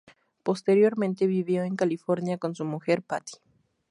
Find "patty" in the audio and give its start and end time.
3.03-3.33